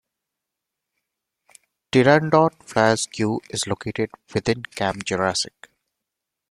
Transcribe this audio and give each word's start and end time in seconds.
Pteranodon 1.91 2.57
Flyers' 2.65 3.05
queue 3.05 3.39
is 3.51 3.67
located 3.67 4.09
within 4.33 4.63
Camp 4.63 5.03
Jurassic. 5.05 5.69